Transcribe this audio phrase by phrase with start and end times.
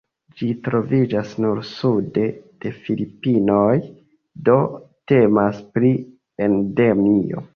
[0.37, 2.23] Ĝi troviĝas nur sude
[2.65, 3.77] de Filipinoj,
[4.49, 4.57] do
[5.13, 5.93] temas pri
[6.49, 7.47] Endemio.